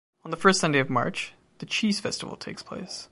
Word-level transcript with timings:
On 0.25 0.31
the 0.31 0.37
first 0.37 0.59
Sunday 0.59 0.79
of 0.79 0.89
March 0.89 1.35
the 1.59 1.65
“Cheese 1.67 1.99
Festival” 1.99 2.35
takes 2.35 2.63
place. 2.63 3.07